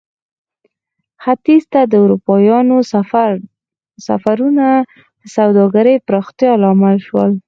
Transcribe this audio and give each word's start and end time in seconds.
ختیځ 1.23 1.63
ته 1.73 1.81
د 1.91 1.93
اروپایانو 2.03 2.77
سفرونه 4.07 4.67
د 5.21 5.23
سوداګرۍ 5.35 5.95
پراختیا 6.07 6.51
لامل 6.63 6.97
شول. 7.07 7.31